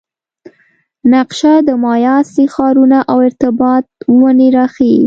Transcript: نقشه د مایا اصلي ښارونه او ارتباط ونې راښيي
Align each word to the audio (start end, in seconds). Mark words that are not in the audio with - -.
نقشه 1.13 1.53
د 1.67 1.69
مایا 1.83 2.11
اصلي 2.21 2.45
ښارونه 2.53 2.99
او 3.11 3.17
ارتباط 3.27 3.85
ونې 4.19 4.47
راښيي 4.55 4.97